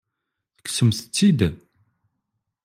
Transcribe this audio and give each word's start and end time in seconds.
Tekksemt-tt-id? 0.55 1.39